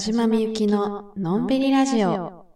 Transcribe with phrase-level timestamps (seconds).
[0.00, 2.46] 島みゆきののんびりラジオ。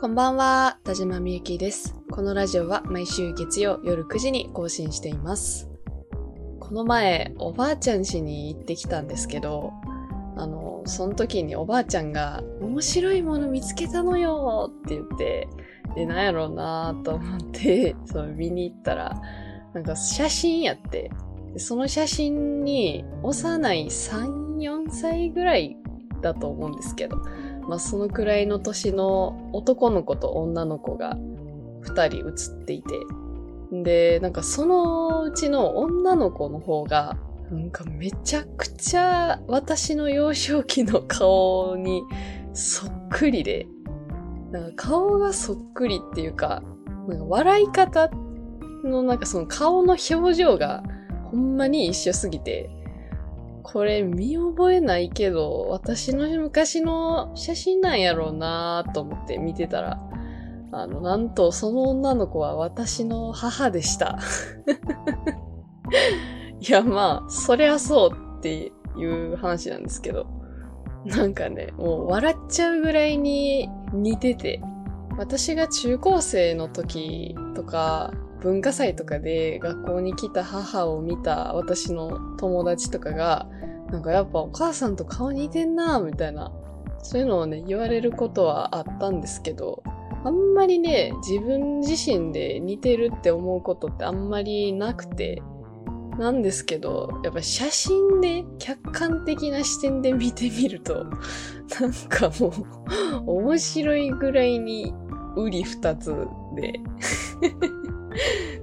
[0.00, 1.96] こんばんは、田島みゆきです。
[2.12, 5.68] このラジオは毎週月曜夜9時に更新しています。
[6.60, 9.72] この前、おばあちゃん家に行ってきたんですけど、
[10.36, 15.48] あの、その時におばあちゃんが、面白いもの見つけたのよって言って、
[15.94, 19.20] で、なんやろうなと思って、 そう、見に行ったら、
[19.72, 21.10] なんか写真やって、
[21.56, 25.76] その写真に幼い3、4歳ぐらい
[26.20, 27.16] だと思うんですけど、
[27.68, 31.16] まあそのくらいの年の男の子と女の子が
[31.82, 32.94] 2人写っていて、
[33.72, 37.16] で、なんかそのうちの女の子の方が、
[37.50, 42.02] なんかめちゃくちゃ私の幼少期の顔に
[42.52, 43.66] そっくりで、
[44.54, 46.62] なんか顔がそっくりっていうか、
[47.08, 48.08] なんか笑い方
[48.84, 50.84] のなんかその顔の表情が
[51.24, 52.70] ほんまに一緒すぎて、
[53.64, 59.98] これ見覚えないけど、私の昔の写真なんやろうなと思って見てたら、
[60.70, 64.20] あの、なんとその女の子は私の母でした。
[66.60, 70.26] いや、まあ、そりゃそうっていう話なんですけど。
[71.04, 74.60] なんかね、もう笑っちゃうぐらいに似てて、
[75.16, 83.48] 私が中高生の時とか、文化祭とかで学校に来た母を見た私の友達とかが、
[83.90, 86.52] なんかやっぱお母さんと顔似てんなみたいな、
[87.02, 89.82] そういうのをね、言われることはあったんですけど、
[90.24, 95.42] あんまりね、自分自身で似てるって思うことってあんまりなくて、
[96.18, 102.52] なんですけど、やっぱ写真で客観的な視点で見てみると、なんかも
[103.26, 104.92] う、面白いぐらいに、
[105.36, 106.14] うり二つ
[106.54, 106.80] で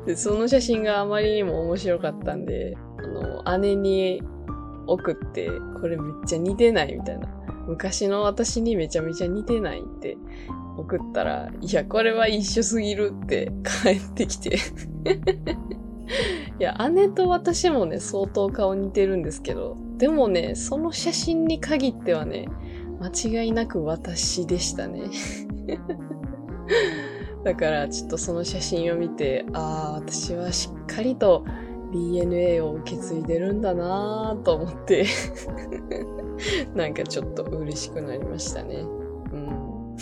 [0.06, 4.22] で、その写真があまりにも面白かったんで、あの、姉に
[4.88, 5.50] 送って、
[5.82, 7.28] これめっちゃ似てないみたいな。
[7.68, 10.18] 昔の私にめちゃめちゃ似てないって
[10.78, 13.52] 送ったら、いや、これは一緒すぎるって
[13.84, 14.58] 帰ってきて
[16.60, 22.48] いや、姉と私もね、相当顔似てるんですけど、でもね、その写真に限ってはね、
[23.00, 25.10] 間違いなく私でしたね。
[27.44, 31.46] だからちょっとその写真を見て、ああ、私はしっかりと
[31.92, 35.06] DNA を受け継いでるんだなぁと思って
[36.76, 38.76] なんかちょっと嬉しくなりましたね。
[38.76, 39.96] うん。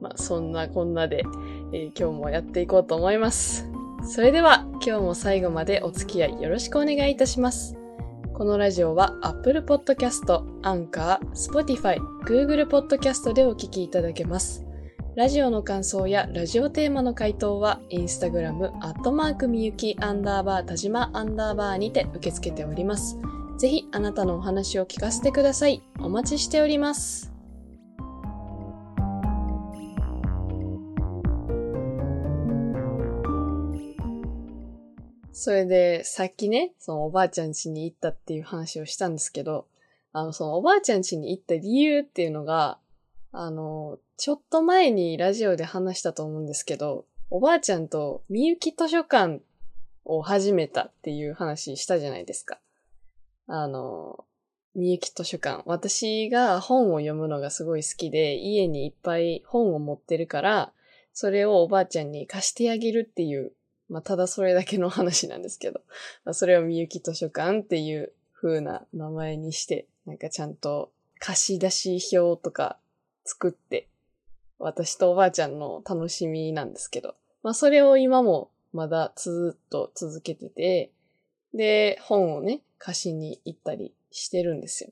[0.00, 1.22] まあそんなこんなで、
[1.72, 3.68] えー、今日もやっていこうと思います。
[4.04, 7.76] それでは今日も最後までお付き合いよろしくお願いいたします。
[8.34, 14.66] このラジオは Apple Podcast、Anchor、Spotify、Google Podcast でお聞きいただけます。
[15.14, 23.18] ラジオの感想やラジオテーマの回答は、インスタグラム、アットマークみゆき、アンダーバー、田島、アンダーバーにて受け付けております。
[23.58, 25.82] ぜひ、あなたのお話を聞かせてください。
[26.00, 27.31] お待ちしております。
[35.42, 39.66] それで、さっきね、そのおばあちゃん家に行ったっていう話をしたんですけど、
[40.12, 42.78] あの、そのおばあちゃん家に行った理由っていうのが、
[43.32, 49.40] あの、ちょっと前にラジオで話したと思うんですけど、おばあちゃんとみゆき図書館
[50.04, 52.60] を始めたっていう話したじゃないですか。
[53.48, 54.24] あの、
[54.76, 55.64] みゆき図書館。
[55.66, 60.72] 私が本を読むのがすごい好きで、家にいっぱい本を持ってるから、
[61.12, 63.54] それをおばあちゃんに貸してあげるっていう
[63.92, 65.82] まあ、ただそれだけの話なんですけど、
[66.24, 72.78] まあ、それをみゆき図書館っていう風な名前にして、なんかちゃんと貸し出し表とか
[73.24, 73.88] 作って、
[74.58, 80.90] 私とおばあちゃんの楽しみなんですけど、まあ、それを今もまだずっと続けてて、
[81.52, 84.90] で、本をね、貸しに行ったりしてるんですよ。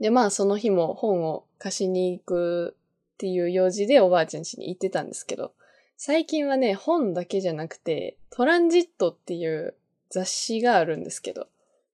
[0.00, 2.76] で、まあその日も本を貸しに行く
[3.14, 5.54] っていう用事でおばあちゃん家に行ってたんですけど、
[6.04, 9.76] 最近はね、本だけじゃなくて、トランジットっていう
[10.10, 11.46] 雑誌があるんですけど、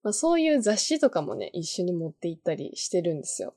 [0.03, 3.53] まあ、そういう雑誌とかもね、一緒に持って行ったりしてるんですよ。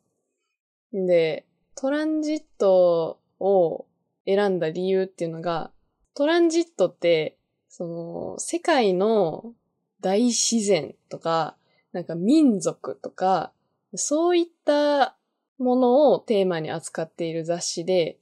[0.92, 3.86] で、トランジットを
[4.25, 5.71] 選んだ理由っていうのが、
[6.15, 7.38] トランジットって、
[7.69, 9.53] その、世界の
[10.01, 11.56] 大自然とか、
[11.94, 13.53] なんか民族とか、
[13.95, 15.15] そういった
[15.59, 18.18] ものをテーマに扱っている雑誌で、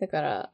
[0.00, 0.52] だから、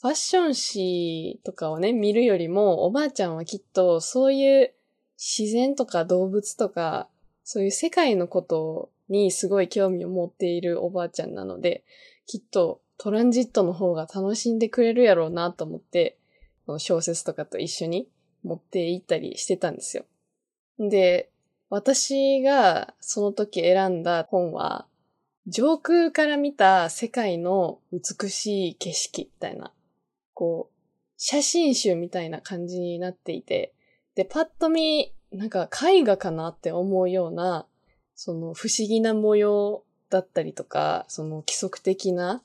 [0.00, 4.74] ファッション誌とかをね、見るよりも、おばあちゃんはきっとそういう
[5.16, 7.08] 自然とか動物とか、
[7.44, 11.84] そういう世界のことにすごい興味を持っているおばあちゃんなので、
[12.26, 16.18] きっとトランジットの方が楽しんでくれるやろうなと思って、
[16.66, 18.08] この小説とかと一緒に
[18.42, 20.04] 持って行ったりしてたんですよ。
[20.78, 21.30] で、
[21.70, 24.86] 私がその時選んだ本は、
[25.46, 29.72] 上空から見た世界の美しい景色みたいな、
[30.36, 30.74] こう、
[31.16, 33.72] 写真集みたいな感じになっていて、
[34.14, 37.66] で、パッと見、なんか絵画かなって思うような、
[38.14, 42.42] その不思議な模様だったりとか、その規則的な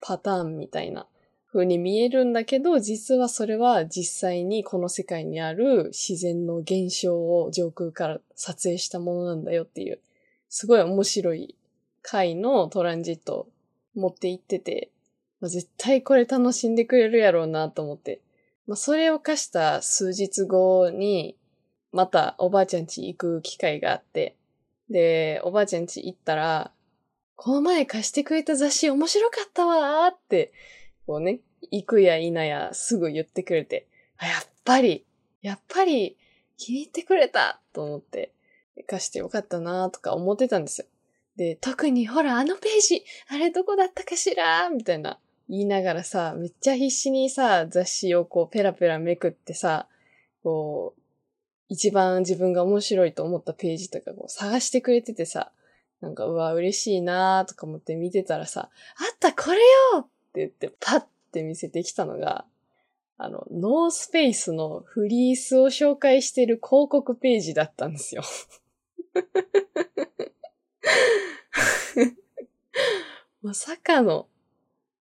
[0.00, 1.06] パターンみたいな
[1.52, 10.00] 風に見えるんだけど、実はそれは実際にこの世界にある自然の現象を上空から撮影したものなんだよっていう、
[10.48, 11.54] すごい面白い
[12.02, 13.48] 回のトランジットを
[13.94, 14.90] 持って行ってて、
[15.48, 18.20] 絶対これ楽しんでくれるやろうなと思って。
[18.66, 21.36] まあ、それを課した数日後に、
[21.92, 24.36] またおばあちゃん家行く機会があって、
[24.90, 26.72] で、おばあちゃん家行ったら、
[27.36, 30.52] この前貸してくれた雑誌面白かったわーって、
[31.06, 33.86] こうね、行くや否やすぐ言ってくれて、
[34.18, 35.04] あ、やっぱり、
[35.42, 36.16] やっぱり
[36.56, 38.32] 気に入ってくれたと思って、
[38.86, 40.86] 貸してよかったなーとか思ってたんですよ。
[41.36, 45.18] で、特にほらあのページ、あれどこだったかしらみたいな
[45.48, 49.88] 言いながらさ、めっちゃ必死にさ、雑誌をこうペラペラめくってさ、
[50.42, 51.00] こう、
[51.68, 55.50] 一番自分が面白いと思ったページとかこう探してくれててさ、
[56.00, 59.58] なんか、うわ、嬉しいなーとか思って見てたらさ、あったこれ
[59.94, 60.02] よっ
[60.34, 62.44] て言って、パッて見せてきたのが、
[63.16, 68.22] あの、ノースペースのフリースを紹介してる広告ページだったんですよ。
[73.40, 74.28] まさかの、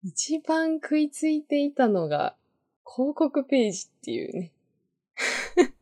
[0.03, 2.35] 一番食いついていたのが、
[2.85, 4.51] 広告ページっていうね。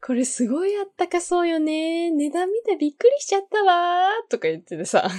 [0.00, 2.12] これすごいあったかそうよね。
[2.12, 5.10] 値段見てびっくりしちゃったわーとか言っててさ。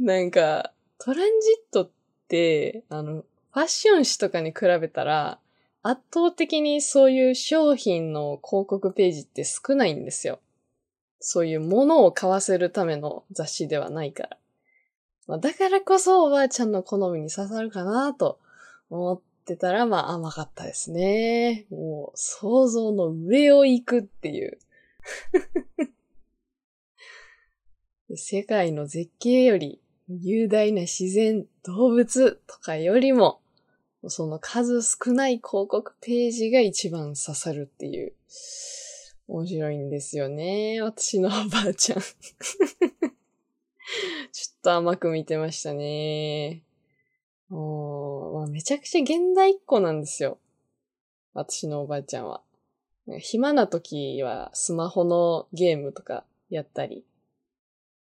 [0.00, 1.90] なんか、トランジットっ
[2.26, 5.38] て、あの、ファッション誌とかに比べたら、
[5.82, 10.40] 圧倒的にそういう商品の広告ページって少ないんですよ。
[11.24, 14.36] そういうものを買わせるための雑誌ではないから。
[15.28, 18.40] まあ、だからこそおばあちゃんの好みに刺さるかなと
[18.90, 21.66] 思ってたら、まあ甘かったですね。
[21.70, 24.58] もう想像の上を行くっていう
[28.16, 33.40] 世界の絶景より雄大な自然、動物とかよりも、
[34.08, 38.12] その数少ない広告ページが一番刺さるっていう。
[39.28, 40.82] 面白いんですよね。
[40.82, 42.00] 私のおばあちゃん。
[42.00, 42.08] ちょ
[44.58, 46.62] っと甘く見てましたね。
[47.50, 50.38] おまあ、めちゃくちゃ現代っ子なんですよ。
[51.34, 52.42] 私のおばあちゃんは。
[53.18, 57.04] 暇な時はスマホのゲームとかやったり。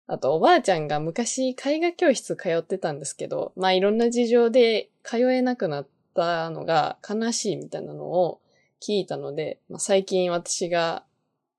[0.07, 8.41] あと、おばあちゃんが昔絵画教室通ってたんですけど、まあいろんな事情で通えなくなったのが悲しいみたいなのを
[8.81, 11.03] 聞いたので、まあ、最近私が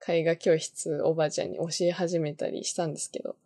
[0.07, 3.37] 絵画教室おばあちゃんに教え始めたりしたんですけど、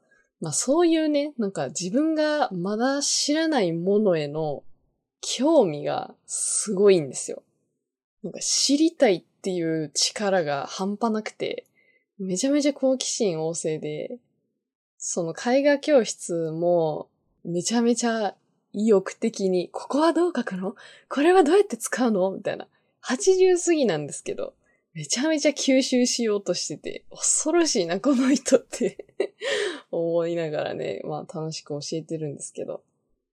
[0.41, 4.62] まあそういうね、なんか自分がまだ知らないものへの
[5.21, 7.43] 興味がすごいんですよ。
[8.23, 11.64] なんか知りたいっていう力が半端なくて、
[12.19, 14.19] めちゃめちゃ好奇心旺盛で、
[14.99, 17.09] その絵画教室も、
[17.45, 18.35] めちゃめちゃ
[18.73, 20.76] 意欲的に、ここはどう書くの？
[21.09, 22.31] これはどうやって使うの？
[22.31, 22.66] みたいな。
[23.08, 24.54] 80過ぎなんですけど、
[24.94, 29.04] めちゃめちゃ吸収しようとしてて、恐ろしいな、この人って
[29.90, 32.82] 思いながらね、まあ楽しく教えてるんですけど。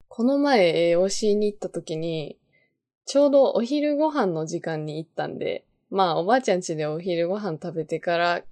[0.07, 2.37] この前、えー、教えに行った時に、
[3.05, 8.43] ちょうどお昼ご飯の時間に行ったんで、まあおばあちゃん家でお昼ご飯食べてから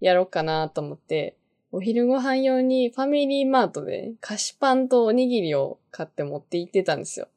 [0.00, 1.36] やろうかなと思って、
[1.70, 7.28] お昼ご飯用にファミリーマートで菓子パンとおにぎりを買って持って行ってたんですよ。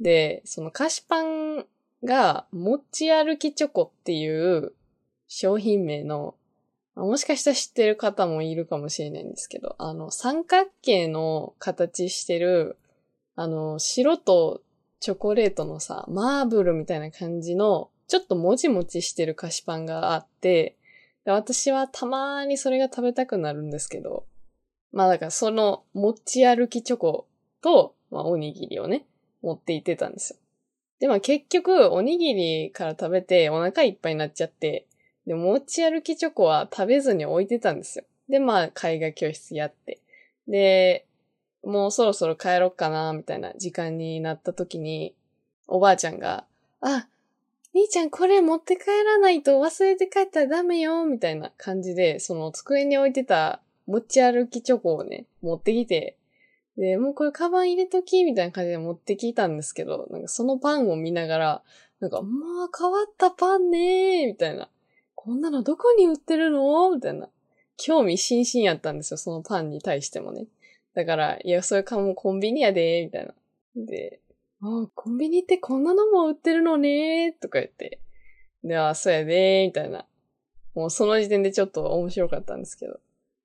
[0.00, 1.66] で、その菓子パン
[2.04, 4.72] が持ち歩きチョコっていう
[5.26, 6.34] 商品名の、
[6.94, 12.76] もしかしたら知ってる方もいるかもしれないんですけど、あの三角形の形してる、
[13.36, 14.62] あの白と
[15.00, 20.76] チョコレートのさ、マーブルみたいな感じの、ちょっともちもちしてる菓子パンがあって、
[21.24, 24.24] で私はたまーにそれが食べたくなるんですけど、
[24.92, 27.26] まあだからその持ち歩きチョコ
[27.60, 29.04] と、まあおにぎりをね、
[29.42, 30.38] 持って行ってたんですよ。
[31.00, 34.86] で、まあ結局、おにぎりから食べてお腹いっぱいになっちゃって、
[35.26, 38.04] で、持ち歩きチョコは食べずに置いてたんですよ。
[38.28, 40.00] で、まあ絵画教室やって。
[40.46, 41.06] で、
[41.62, 45.14] もうそろそろ帰ろっかな、みたいな時間になった時に、
[45.66, 46.44] おばあちゃんが、
[46.80, 47.08] あ、
[47.74, 56.16] 兄ちゃんこれ持って帰らないと忘れて帰ったらダメよ、みたいな感じで、その机に置いてた持ち歩きチョコをね、持ってきて、
[56.78, 61.62] で、もうこれカバン入れときみたいな感じで持ってきたんですけど、なんかそのパンを見ながら、
[61.98, 64.70] なんか、まあ変わったパンねーみたいな。
[65.16, 66.94] こんなのどこに売ってるの？
[66.94, 67.28] みたいな。
[67.76, 70.46] 興味津々やったんですよ、そのパンに対してもね。
[70.94, 73.34] だから、いや、それかもコンビニやでーみたいな。
[73.74, 74.20] で、
[74.60, 78.00] あコンビニってこんなのも売ってるのねーとか言って。
[78.62, 80.06] で、あ、そうやでーみたいな。
[80.74, 83.00] もうその時点でちょっと面白かったんですけど。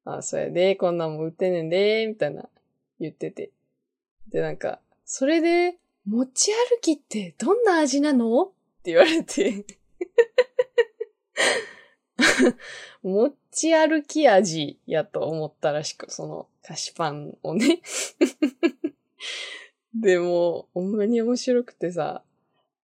[0.06, 2.48] あ、そうやでーこんなんも売ってんねんでーみたいな
[3.04, 3.52] 言ってて。
[4.30, 8.44] で、なんか、それで、持ち歩きってどんな味なの？
[8.44, 8.48] っ
[8.84, 9.66] て言われて。
[13.02, 17.82] 持ち歩き味やと思ったらしく、その菓子パンをね。
[19.96, 22.24] でも、ほんまに面白くてさ、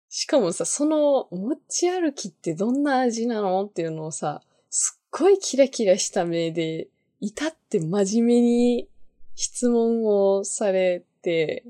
[0.08, 3.64] しかもさ、その持ち歩きってどんな味なの？
[3.66, 6.88] っていうのをさ、すっごいキラキラした目で、
[7.20, 8.88] 至って真面目に
[9.36, 11.64] 質問をされて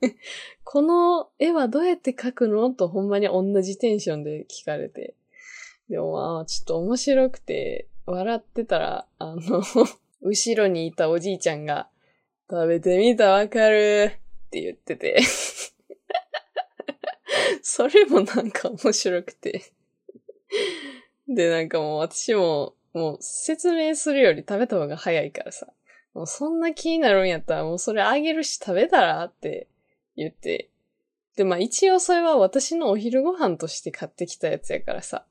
[0.62, 2.70] この絵はどうやって描くの？
[2.70, 5.14] とほんまに同じテンションで聞かれて。
[5.88, 9.62] でもまあ、ちょっと面白くて、笑ってたら、あの
[10.20, 11.88] 後ろにいたおじいちゃんが、
[12.50, 14.12] 食べてみたわかる
[14.46, 15.20] って言ってて
[17.62, 19.72] それもなんか面白くて
[21.28, 25.66] で、なんかもう私も、もう説明するより食べた方が早いからさ。
[26.16, 29.68] もうそんな気になるんやったらもうそれあげるし食べたらって
[30.16, 30.70] 言って。
[31.36, 35.26] で、まあ一応それは私のお昼ご飯として買ってきたやつやからさ。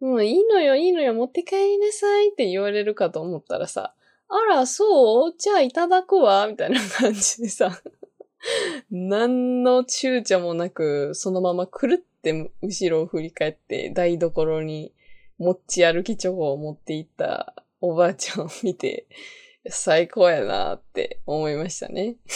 [0.00, 3.94] もういいのよ、いいのよ、持って帰りなさいって言われるかと思ったらさ、
[4.28, 5.34] あら、そう？
[5.38, 7.82] じゃあいただくわ、みたいな感じでさ、
[8.90, 14.94] 何の躊躇もなく、そのままくるって後ろを振り返って台所に
[15.36, 19.06] 持ち歩きチョコを持っていったおばあちゃんを見て、
[19.68, 22.16] 最高やなって思いましたね。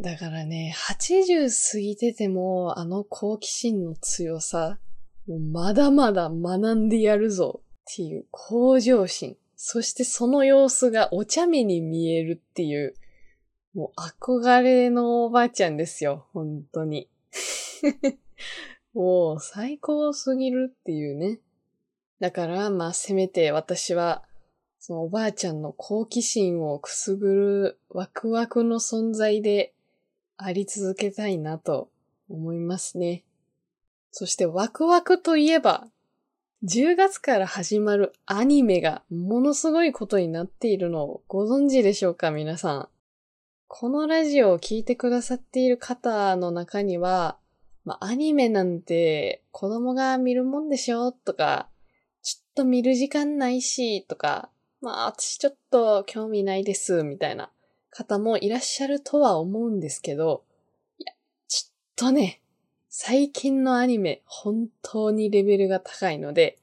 [0.00, 4.78] だからね、80過ぎてても、あの好奇心の強さ、
[5.28, 7.60] まだまだ学んでやるぞ
[7.92, 9.36] っていう向上心。
[9.56, 12.94] そしてその様子がお茶目に見えるっていう、
[13.74, 17.08] もう憧れのおばあちゃんですよ、本当に。
[18.94, 21.38] もう最高すぎるっていうね。
[22.22, 24.22] だから、まあ、せめて私は、
[24.78, 29.72] そのおばあちゃんの好奇心をくすぐるワクワクの存在で
[30.36, 31.90] あり続けたいなと
[32.30, 33.24] 思いますね。
[34.12, 35.88] そしてワクワクといえば、
[36.62, 42.88] 10月から始まるアニメがものすごいことになっているのをご存知でしょうか皆さん。
[43.66, 47.36] このラジオを聴いてくださっている方の中には、
[47.84, 51.68] まあ、アニメなんて子供が見るもんでしょとか、
[52.54, 57.50] と見る時間ないし、とか、まあ私ちょっと興味ないです、みたいな
[57.90, 60.44] 方もいらっしゃるとは思うんですけど、
[60.98, 61.12] いや、
[61.48, 62.40] ちょっとね、
[62.88, 66.58] 最近のアニメ、本当にレベルが高いので、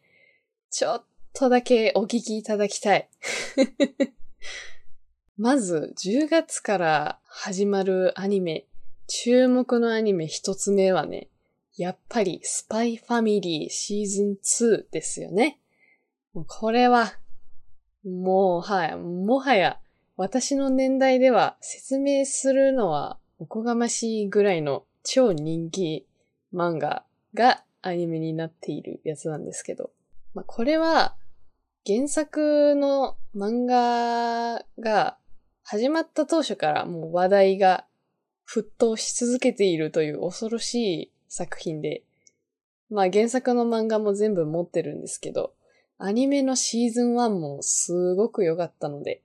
[0.70, 1.04] ちょっ
[1.34, 3.10] とだけお聞きいただきたい。
[5.38, 8.66] まず、10月から始まるアニメ、
[9.08, 11.30] 注目のアニメ一つ目はね、
[11.78, 15.60] やっぱりスパイファミリーシーズン2ですよね。
[16.34, 17.14] これは、
[18.04, 19.80] もう、はい、もはや
[20.16, 26.06] 私の年代では説明するのはおこがましいぐらいの超人気
[26.54, 29.92] 漫画がアニメになっているやつなんですけど、
[30.34, 31.16] まあ、これは
[31.86, 35.18] 原作の漫画が
[35.64, 37.86] 始まった当初からもう話題が
[38.50, 42.04] 沸騰し続けているという恐ろしい作品で、
[42.90, 45.54] まあ原作の漫画も全部持ってるんですけど、
[46.02, 49.22] アニメのシーズン1もすごく良かったので、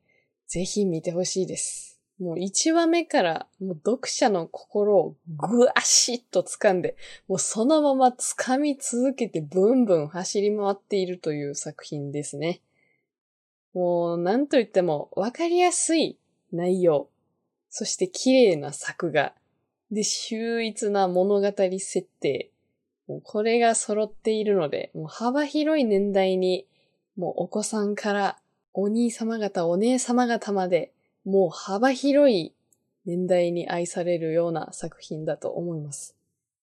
[0.48, 2.00] ぜひ見てほしいです。
[2.18, 6.96] もう1話目からもう読者の心をぐわしっと掴んで、
[7.28, 12.60] もうそのまま掴み続けてブンブン走り回っているという作品ですね。
[13.72, 16.18] もうなんと言ってもわかりやすい
[16.52, 17.08] 内容。
[17.70, 19.32] そして綺麗な作画。
[19.92, 21.46] で、秀逸な物語
[21.78, 22.50] 設定。
[23.06, 26.66] もうこれが揃っているので、もう幅広い年代に、
[27.16, 28.38] もうお子さんから
[28.72, 30.92] お兄様方、お姉様方まで、
[31.24, 32.54] もう幅広い
[33.06, 36.16] 年代に愛されるような作品だと思います。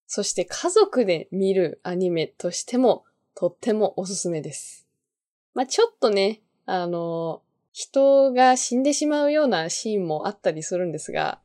[0.07, 4.87] そして家族で見るアニメとしてもとってもおすすめです。
[5.53, 11.39] まあ、ちょっとね、あの、人が死んでしまうようなシーンもあったりするんですが、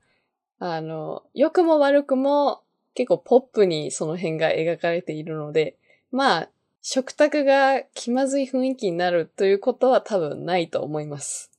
[0.59, 2.62] あの、良くも悪くも
[2.97, 5.76] 結構ポップにその辺が描かれているので、
[6.11, 6.49] まあ、
[6.81, 11.53] 食卓が気まずい雰囲気になるということは多分ないと思います。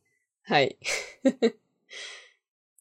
[0.43, 0.77] はい。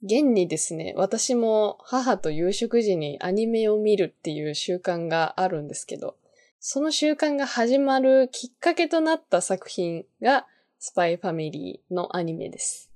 [0.02, 6.16] 現にですね、私も母と夕食時にアニメを見るっていう習慣があるんですけど、
[6.60, 10.46] その習慣が始まるきっかけとなった作品が
[10.78, 12.90] スパイファミリーのアニメです。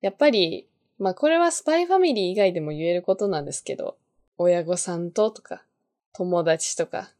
[0.00, 3.98] やっぱり、まあこれはスパイファミリー以外でも言えることなんですけど、
[4.42, 5.64] 親御さんととか、
[6.12, 7.10] 友達とか、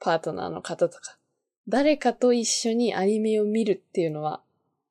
[0.00, 1.18] パートナーの方とか、
[1.68, 4.40] 誰かと一緒にアニメを見るっていうのは、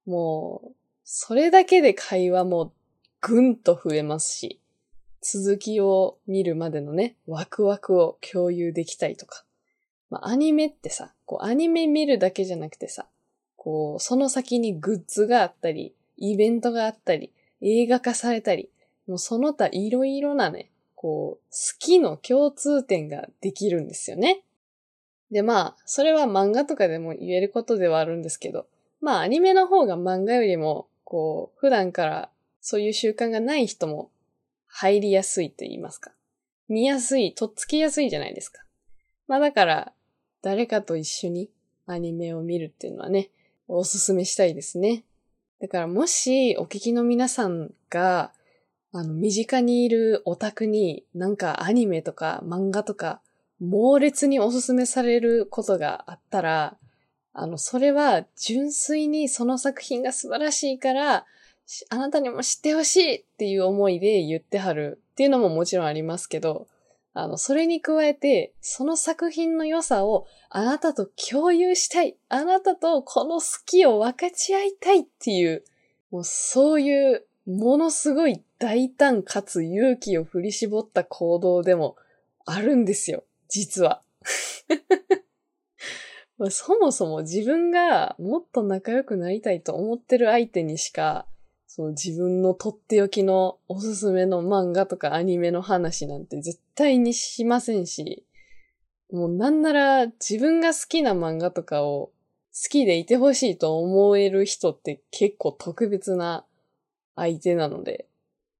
[0.05, 2.73] もう、それだけで会話も
[3.21, 4.59] ぐんと増えますし、
[5.21, 9.43] 続きを見るまでのね、ワクワクを共有できたりとか。
[10.09, 13.07] まあ、アニメってさ、こう、アニメ見るだけじゃなくてさ、
[13.55, 18.69] こう、その先にグッズがあったり、イベントがあったり、映画化されたり、
[19.07, 24.41] もうその他いろいろなね、こう、好きの共通点ができるんですよね。
[25.31, 28.65] で、まあ、それは漫画とかでも言えることではあるんですけど、
[28.99, 32.29] まあ、アニメの方が漫画よりも、こう、普段から
[32.61, 34.09] そういう習慣がない人も
[34.65, 36.11] 入りやすいと言いますか。
[36.67, 38.63] 見やすい、とっつきやすいじゃないですか。
[39.27, 39.93] まあだから、
[40.41, 41.49] 誰かと一緒に
[41.85, 43.29] アニメを見るっていうのはね、
[43.67, 45.03] おすすめしたいですね。
[45.61, 48.31] だからもしお聞きの皆さんが、
[48.97, 53.21] あの、身近にいるオタクになんかアニメとか漫画とか
[53.59, 56.77] 猛烈におすすめされることがあったら、
[57.33, 61.25] あの、それは純粋にその作品が素晴らしいから、
[61.89, 66.67] あなたにも知ってほしいっていう思いで言ってはるっていうのももちろんありますけど、
[67.13, 72.15] あの、それに加えて、その作品の良さをあなたと共有したい。
[72.29, 75.63] あなたとこの好きを分かち合いたいっていう、
[76.09, 81.95] もうそういうものすごい大胆かつ勇気を振り絞った行動でも
[82.45, 83.23] あるんですよ。
[83.47, 84.01] 実は。
[86.37, 91.25] まあ、そもそも自分がもっと仲良くなりたいと思ってる相手にしか
[91.77, 98.25] その自分のとっておきのおすすめの漫画とかアニメの話なんて絶対にしませんし、
[99.11, 102.11] もうなんなら自分が好きな漫画とかを
[102.51, 106.45] 好きでいてほしいと思える人って結構特別な
[107.15, 108.07] 相手なので、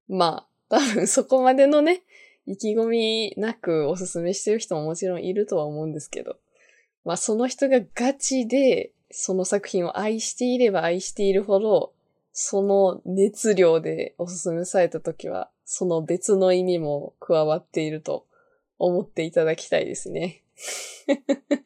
[0.08, 2.04] まあ多分そこまでのね、
[2.46, 6.38] 意気込みなくおすすめしてる人ももちろんいるとは思うんですけど、
[7.06, 11.93] まあその人がガチでその作品を愛していれば愛しているほど、
[12.32, 18.26] その熱量でおすすめされたときは、その別の意味も加わっていると
[18.78, 20.43] 思っていただきたいですね。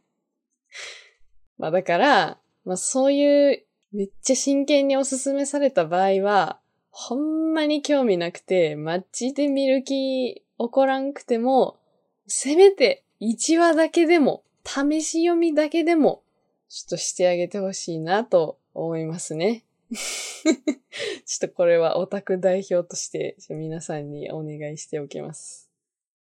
[1.57, 6.59] まあだから、まあそういうめっちゃ真剣におすすめされた場合は、
[6.91, 11.79] ほんまに興味なくて、マッチで見る気起こらんくても、
[12.27, 16.21] せめて1話だけでも、試し読みだけでも、
[16.69, 19.63] ちょっとしてあげてほしいなと思いますね。
[19.91, 25.69] ちょっとこれはオタク代表として皆さんにお願いしておきます。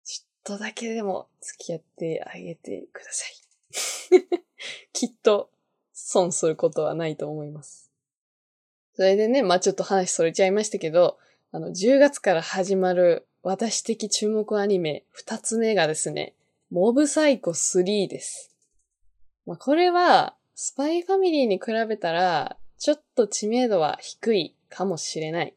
[0.03, 3.38] ちょっとだけでも付き合ってあげてください。
[4.93, 5.49] きっと
[5.93, 7.87] 損することはないと思います。
[8.97, 11.19] それでね、まあちょっと話それちゃいましたけど、
[11.51, 16.33] あの、10月から始まる私的注目アニメ2つ目がですね、
[16.71, 18.55] モブサイコ3です。
[19.45, 25.53] まあこれは、スパイファミリーに比べたら、ちょっと知名度は低いかもしれない。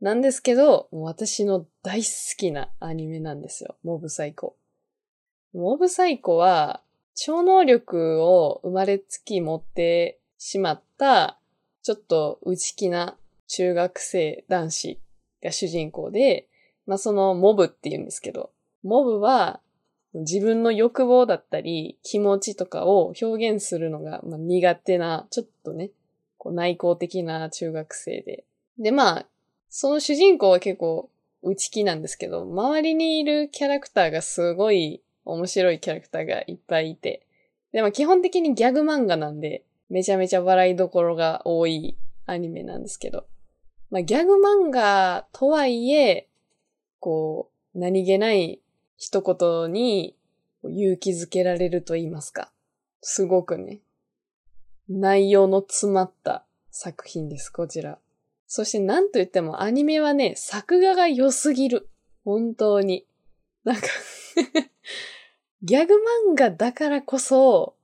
[0.00, 3.76] なんですけど、私の大好きなアニメなんですよ。
[3.84, 4.56] モブサイコ。
[5.54, 6.82] モブサイコは、
[7.14, 11.38] 超能力を生まれつき持ってしまった、
[11.86, 14.98] ちょっと内気な中学生男子
[15.40, 16.48] が主人公で、
[16.84, 18.50] まあそのモブって言うんですけど、
[18.82, 19.60] モブは
[20.12, 25.92] 自分の欲望だったり気持ちとかを表現するのが苦手な、ちょっとね、
[26.38, 28.44] こう内向的な中学生で。
[28.80, 29.26] で、まあ、
[29.68, 31.08] その主人公は結構
[31.44, 37.24] 内気なんですけど、周りにいるキャラクターがすごい面白いキャラクターがいっぱいいて。
[37.70, 41.96] で、まあ基本的にギャグ漫画なんで、めちゃめちゃ笑いどころが多い
[42.26, 43.26] アニメなんですけど。
[43.90, 46.28] まあギャグ漫画とはいえ、
[46.98, 48.60] こう、何気ない
[48.96, 50.16] 一言に
[50.64, 52.50] 勇気づけられると言いますか。
[53.00, 53.80] すごくね、
[54.88, 57.98] 内容の詰まった作品です、こちら。
[58.48, 61.88] そしてなんと言ってもアニメはね、作画が良すぎる。
[62.24, 63.06] 本当に。
[63.64, 63.82] なんか
[65.62, 65.94] ギャグ
[66.30, 67.75] 漫画だからこそ、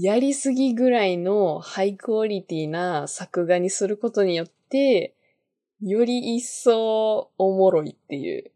[0.00, 5.16] やりすぎぐらいのハイクオリティな作画にすることによって、
[5.82, 8.52] より一層おもろいっていう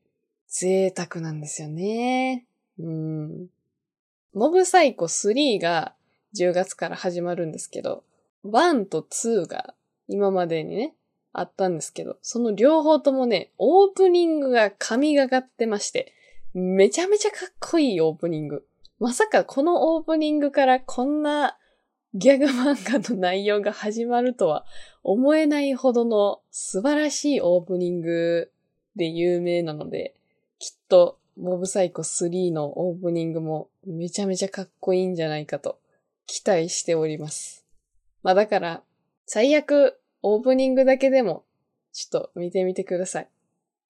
[0.46, 2.46] 贅沢なんですよね。
[2.78, 3.46] うん。
[4.32, 5.96] モブサイコ3が
[6.36, 8.04] 10月から始まるんですけど、
[8.44, 9.74] 1と2が
[10.06, 10.94] 今までにね、
[11.32, 16.14] あったんですけど、その両方ともね、オープニングが神がかってまして、
[16.54, 18.64] めちゃめちゃかっこいいオープニング。
[19.02, 21.58] まさかこのオープニングからこんな
[22.14, 24.64] ギャグ漫画の内容が始まるとは
[25.02, 28.52] 思えないほどの素晴らしいオープニング
[28.94, 30.14] で有名なので、
[30.60, 35.80] きっとモブサイコ3のオープニングもめちゃめちゃかっこいいんじゃないかと
[36.28, 37.66] 期待しております。
[38.22, 38.82] まあだから、
[39.26, 41.42] 最悪オープニングだけでも
[41.92, 43.28] ちょっと見てみてください。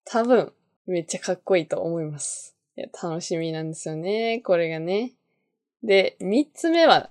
[0.05, 0.53] 多分
[0.87, 2.55] めっちゃかっこいいと思います。
[2.75, 5.13] いや楽しみなんですよね、これがね。
[5.83, 7.09] で、三つ目は、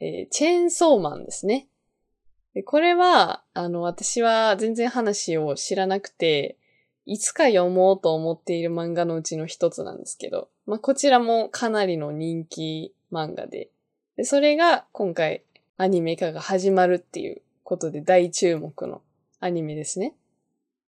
[0.00, 1.68] えー、チェーンソーマンですね。
[2.54, 6.56] でこれは、あの、私は全然話を知らなくて、
[7.06, 13.68] いつか読もうと思っている漫画のうちの一つなんですけど、まあ、こちらもかなりの人気漫画で、
[14.16, 15.42] で、それが今回
[15.76, 19.02] アニメ化が始まるっていうことで大注目の
[19.40, 20.14] アニメですね。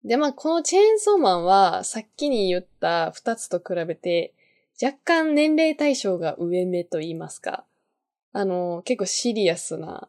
[0.04, 4.34] で、まあ、このチェーンソーマンはさっきに言った二つと比べて
[4.82, 7.66] 若干年齢対象が上目と言いますか、
[8.32, 10.08] あの、結構シリアスな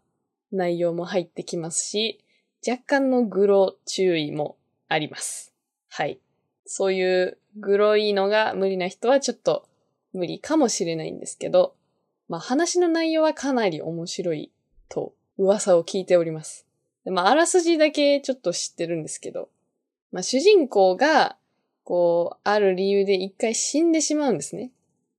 [0.53, 2.22] 内容も入ってきますし、
[2.66, 4.57] 若干のグロ注意も
[4.88, 5.55] あります。
[5.88, 6.20] はい。
[6.66, 9.66] そういうグロいのが無理な人はちょっと
[10.12, 11.74] 無理かもしれないんですけど、
[12.29, 14.53] まあ話の内容はかなり面白い
[14.90, 16.66] と噂を聞いております。
[17.05, 19.48] でまああらすじだけちょっと知ってるんですけど、
[20.12, 21.37] まあ主人公が
[21.88, 24.73] こう、ある理由で一回死んでしまうんですね。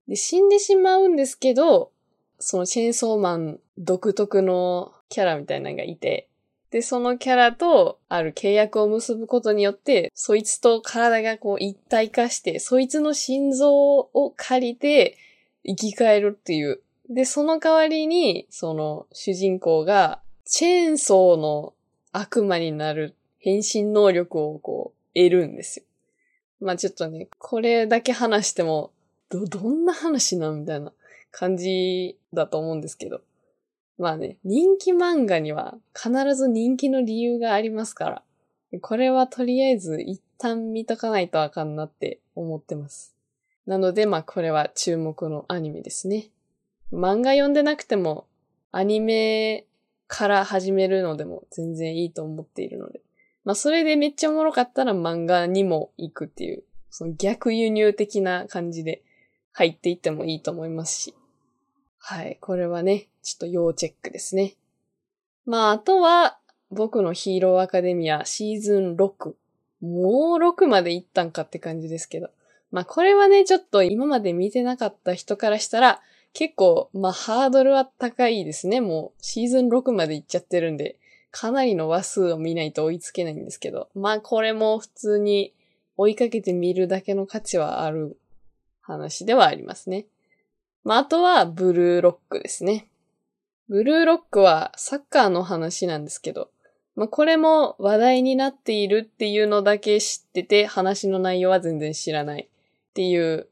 [0.08, 1.92] で、死んでしまうんですけど、
[2.38, 6.28] そのチェーンソーマン独特のキャラみたいなのがいて、
[6.70, 15.18] で、そのキャラとある契約を結ぶことによって、そいつと体がこう一体化して、そいつの心臓を借りて
[15.66, 16.82] 生き返るっていう。
[17.10, 21.74] で、その代わりに、その主人公がチェーンソーの
[22.12, 25.86] 悪魔になる変身能力をこう得るんですよ。
[26.62, 28.92] まあちょっとね、これだけ話しても、
[29.30, 30.92] ど、どんな話なんみたいな
[31.32, 33.22] 感じだと思うんですけど。
[33.98, 43.16] まあね、人気漫画には必ず人気の理由がありますから、これはとりあえず一旦見とかないとあかんなって思ってます。
[43.66, 46.30] なので、まあこれは注目のアニメですね。
[46.92, 48.26] 漫画読んでなくても、
[48.72, 49.66] アニメ
[50.08, 53.02] から始めるのでも全然いいと思っているので。
[53.50, 59.02] まあそれでめっちゃおもろかったら漫画にも行くっていう、その逆輸入的な感じで
[59.54, 61.16] 入っていってもいいと思いますし。
[61.98, 62.38] はい。
[62.42, 64.54] これはね、ちょっと要チェックですね。
[65.48, 66.38] まあ、あとは、
[66.70, 69.34] 僕のヒーローアカデミアシーズン6。
[69.82, 72.30] もう6まで行ったんかって感じですけど。
[72.70, 78.80] まあ、これはね、ちょっと今まで見てなかった人からしたら、結構、まあ、ハードルは高いですね。
[78.80, 80.99] もう、シーズン6まで行っちゃってるんで、
[81.32, 83.90] かなりの話数を見ないと追いつけないんですけど。
[83.94, 85.54] まあ、これも普通に
[85.98, 88.20] 追いかけてみるだけの価値はある
[88.82, 90.08] 話ではありますね。
[90.84, 92.88] まあ、あとは、ブルーロックですね。
[93.68, 96.50] ブルーロックはサッカーの話なんですけど、
[96.96, 103.48] まあ、これも話題になっているっていうのだけ知ってて、話の内容は全然知らないっていう、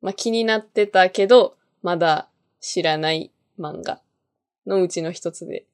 [0.00, 2.28] まあ、気になってたけど、まだ
[2.60, 4.00] 知らない漫画
[4.66, 5.66] のうちの一つで。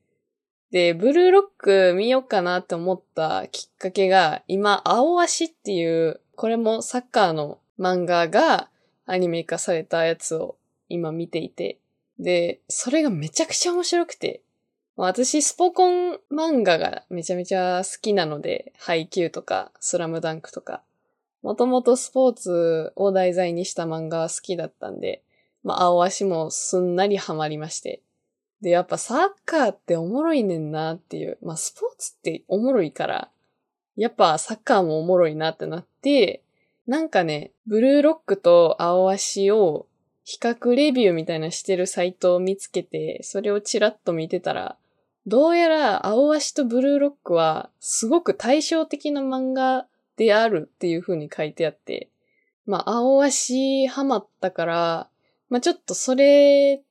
[0.74, 8.68] で、ブルーロック見ようかなって思ったきっかけが、今、青足っていう、これもサッカーの漫画が
[9.06, 10.56] アニメ化されたやつを
[10.88, 11.78] 今見ていて、
[12.18, 14.42] で、それがめちゃくちゃ面白くて、
[14.96, 20.82] 私、スポコン漫画がめちゃめちゃ好きなので、ハイキューとか、スラムダンクとか、
[21.42, 25.22] もともとスポーツを題材にした漫画は好きだったんで、
[25.62, 28.00] まあ、青足もすんなりハマりまして。
[28.60, 33.30] で、やっぱサッカーっておもろいねんなっていう、まあ、スポーツっておもろいから、
[33.96, 36.42] やっぱサッカーもおもろいなってなって、
[36.86, 39.86] なんかね、ブルーロックと青足を
[40.24, 44.76] 比較レビューみたいなしてるサイトを見つけて、それをチラッと見てたら、
[45.26, 49.86] どうやら青足とブルーロックはすごく対照的な漫画
[50.16, 52.08] であるっていう風に書いてあって、
[52.66, 55.08] まあ青足ハマったから、
[55.48, 56.82] まあちょっとそれ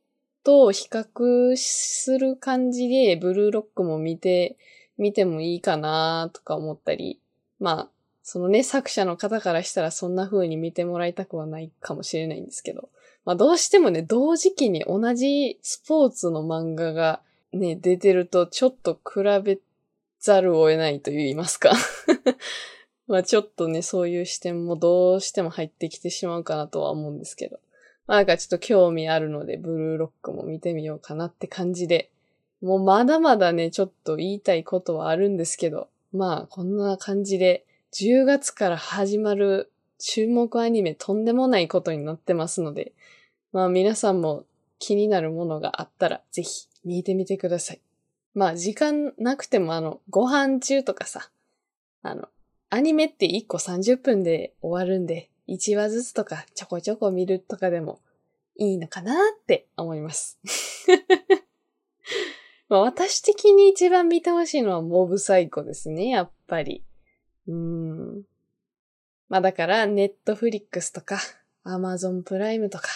[0.43, 4.57] と比較する感じでブルーロックも見て
[4.97, 7.19] みてもいいかなとか思ったり、
[7.59, 7.89] まあ
[8.23, 12.89] そのね作者の方からしたらそんな風に見てもらいたくはないかもしれないんですけど、
[13.25, 19.59] まあどうしてもね、同時期に同じスポーツの漫画がね、出てるとちょっと比べ
[20.19, 21.73] ざるを得ないと言いますか
[23.07, 27.59] まあちょっとね、そういう視点もどうしても入ってきてしまうかなとは思うんですけど。
[28.07, 32.09] なんかちょっと興味あるので、ブルーロックも見てみようかなって感じで。
[32.61, 42.91] もうまだまだね、ちょっと言いたいことはあるんですけど、まあ、こんな感じで、10月から始まる注目アニメとんでもないことになってますので、
[43.51, 44.45] まあ皆さんも
[44.79, 47.81] 気になるものがあったらぜひ見てみてください。
[48.33, 51.29] まあ時間なくてもあの、ご飯中とかさ、
[52.01, 52.27] あの、
[52.69, 57.99] アニメって1個30分で終わるんで、1話ずつとかちょこちょこ見るとかでも
[58.55, 60.39] いいのかなって思います。
[62.69, 66.83] まあ私的に一番見てほしいのはモブサイコですね、やっぱり。
[67.47, 68.23] うん。
[69.29, 71.19] まあだから、ネットフリックスとか、
[71.63, 72.89] アマゾンプライムとか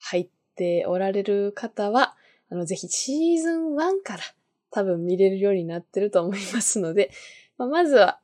[0.00, 2.16] 入っておられる方は、
[2.50, 4.22] あの、ぜひシーズン1から
[4.70, 7.10] 多分見れるようになってると思いますので、
[7.58, 8.20] まあ、まずは、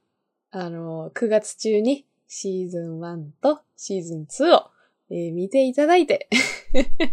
[0.50, 4.70] あの、9月中にシーズン1とシーズン2を、
[5.10, 6.28] えー、見ていただいて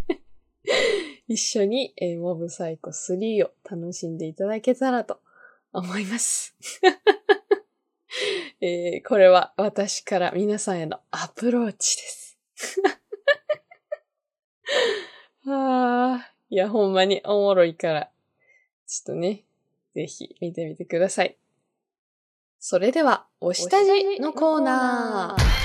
[1.27, 5.19] 一緒に、えー、モブサイコ3を楽しんでいただけたらと
[5.73, 6.55] 思います
[8.61, 12.37] えー、これは私から皆さんへのアプローチです。
[15.47, 18.11] ああ、いや、ほんまにおもろいから、
[18.87, 19.45] ちょっとね、
[19.93, 21.37] ぜひ見てみてください。
[22.59, 25.57] それでは、お下地のコーナー。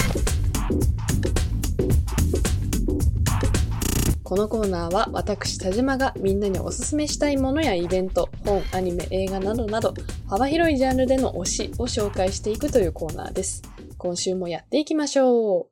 [4.22, 9.94] このコーナーは私田島がみんなにおすすめしたいものやイベント、本、アニメ、映画などなど
[10.28, 13.62] 幅広いジャンルでの推しを紹介していくというコーナーです。
[13.96, 15.66] 今週もやっていきましょう。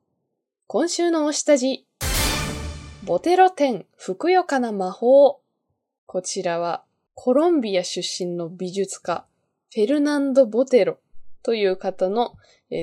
[0.65, 1.85] 今週の推した字。
[3.03, 5.39] ボテロ展、ふくよかな魔法。
[6.07, 9.25] こちらはコロンビア出身の美術家、
[9.73, 10.97] フェルナンド・ボテロ
[11.43, 12.35] という方の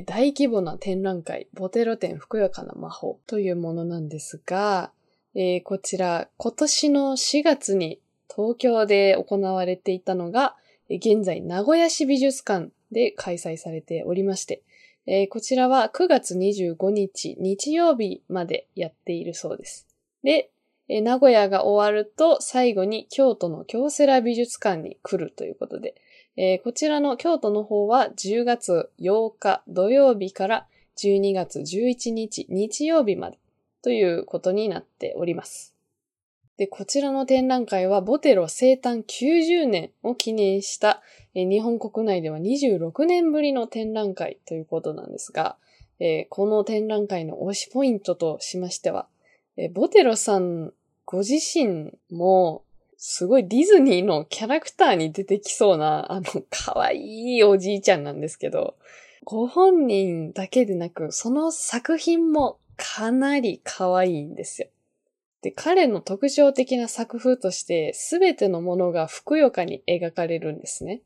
[0.07, 4.93] 大規模な展覧会、ボテロ展ふくよかな魔法というものなんですが、
[5.35, 10.57] えー、こちら、今年の4月に東京で行われていたのが、
[10.91, 14.63] 現在名古屋市美術館で開催されておりまして、
[15.07, 19.87] えー、こちらは9月25日日曜日までやっているそうです。
[20.23, 20.51] で、
[20.89, 25.95] えー、名古屋が終わると最後に京都の京セラ美術館に来るということで、
[26.41, 33.39] えー、こちらの京都の方は10月8日土曜日から12月11日日曜日まで
[33.83, 35.75] ということになっております。
[36.57, 41.03] で、こちらの展覧会はボテロ生誕90年を記念した
[41.35, 45.57] 日本国内では26年ぶりの展覧会ということなんですが、
[45.99, 49.09] えー、この展覧会の推しポイントとしましては、
[49.57, 50.73] えー、ボテロさん
[51.05, 52.63] ご自身も
[53.01, 56.99] すごいディズニーのキャラクターに出てきそうな、あの、可愛
[57.37, 58.75] いおじいちゃんなんですけど、
[59.23, 64.69] ご本人だけでなく、その作品もかなり可愛いんですよ。
[65.43, 71.03] で、彼の特徴的な作風として、すべてのものがふくよかに描かれるんですね。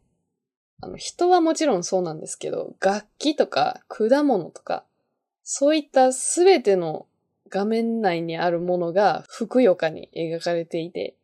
[0.80, 4.84] あの、人はもちろんそうなんですけど、楽器とか果物とか、
[5.42, 7.06] そういったすべての
[7.50, 11.16] 画面内にあるものがふくよかに描かれていて、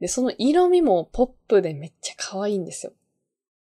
[0.00, 2.92] で、その色味もポップでめっちゃ可愛いんですよ。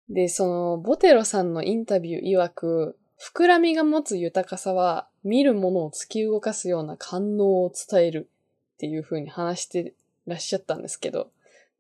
[0.10, 8.30] で、その、ボテロさんのインタビュー曰く、膨らみが持つ豊かさは、見るものを突き動かすような感能を伝える
[8.76, 9.94] っていう風に話して
[10.26, 11.30] らっしゃったんですけど、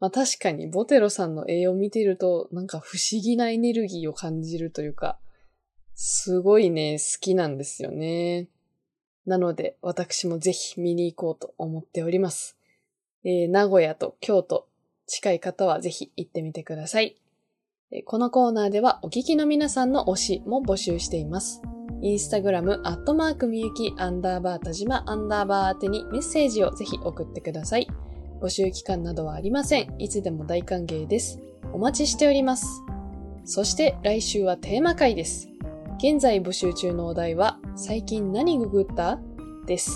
[0.02, 5.18] まあ確かにボテロさんの絵を見てると、なんか不思議なエネルギーを感じるというか、
[5.96, 8.48] すごいね、好きなんですよね。
[9.26, 12.59] なので、私もぜひ見に行こうと思っております。
[13.24, 14.68] えー、名古屋と京都、
[15.08, 17.16] 近い方はぜひ行ってみてください。
[18.06, 21.62] このコーナーではお聞きの皆さんの推しも募集しています。
[22.02, 27.88] インスタグラム、アットマークみゆき、アンダーバー田島、アンダーバー宛てにメッセージをぜひ送ってください。
[28.42, 29.96] 募集期間などはありません。
[29.98, 31.42] いつでも大歓迎です。
[31.74, 32.84] お待ちしております。
[33.44, 35.50] そして来週はテーマ回です。
[35.98, 39.20] 現在募集中のお題は、最近何ググった？
[39.66, 39.92] です。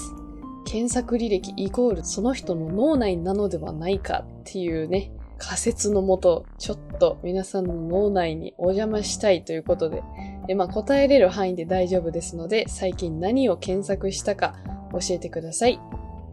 [0.65, 10.03] 検索履歴イコールその人の脳内なのではないかっていうね、仮説のもと、ちょっと皆さんの脳内にお邪魔したいということで、
[10.47, 14.55] でまあ、答えれる範囲で大丈夫ですので、最近何を検索したか
[14.93, 15.79] 教えてください。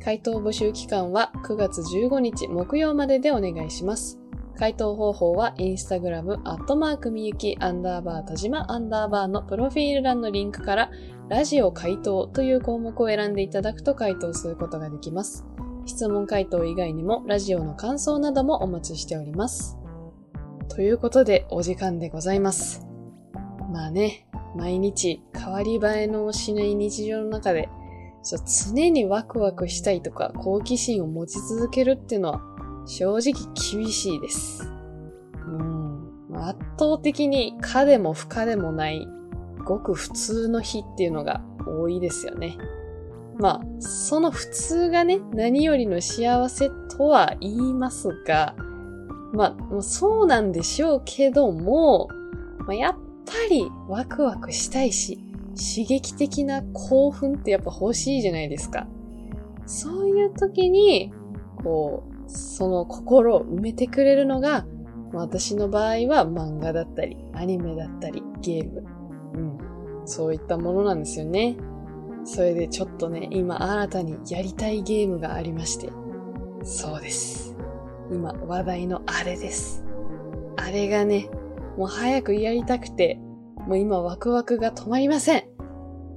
[0.03, 4.21] 回答募集期間は9月15日木曜まででお願いします。
[4.57, 10.91] 回答方法はインスタグラムアットマークみゆきアンダーバー田島アンダーバーのプロフィール欄のリンクから
[11.31, 15.47] ラジオ回答という項目を選んでいただくと回答することができます。
[15.87, 19.79] 質問回答以外にもラジオの感想などもお待ちしております。
[20.69, 22.85] ということでお時間でございます。
[23.73, 27.69] まあね、毎日変わり映えのしない日常の中で
[28.25, 32.41] 常にワクワクしたいとか好奇心を持ち続けるっていうのは
[32.87, 34.69] 正直厳しいです。
[35.47, 36.11] うん。
[36.33, 39.07] 圧倒的に可でも不可でもない、
[39.65, 42.59] ごく普通の日っていうのが多いですよね。
[43.39, 48.55] まあ、その普通がね、何よりの幸せとは言いますが、
[49.33, 52.09] まあ、そうなんでしょうけども、
[52.59, 52.95] まあ、やっ
[53.25, 55.19] ぱりワクワクしたいし、
[55.57, 58.87] 刺激的な興奮ってやっぱ欲しいじゃないですか。
[59.67, 61.13] そういう時に、
[61.63, 64.67] こう、その心を埋めてくれるのが、
[65.13, 69.00] 私の場合は漫画だったり、アニメだったり、ゲーム。
[70.11, 71.57] そういったものなんですよね。
[72.25, 75.91] それでちょっとね、今新たにやりたいゲームがありまして。
[76.65, 77.57] そうです。
[78.11, 79.85] 今話題のあれです。
[80.57, 81.31] あれがね、
[81.79, 83.21] もう早くやりたくて、
[83.69, 85.45] もう今ワクワクが止まりません。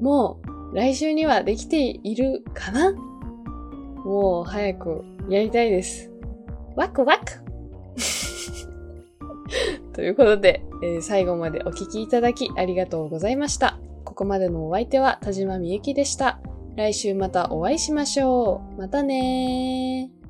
[0.01, 2.93] もう来週にはできているかな？
[4.03, 6.11] もう早くやりたいです。
[6.75, 7.42] ワクワク？
[9.93, 13.77] ということで、えー、最後までお聴きいただきありがとうございました。
[14.03, 16.39] ここまでのお相手は田島みゆきでした。
[16.75, 18.81] 来週またお会いしましょう。
[18.81, 20.22] またねー。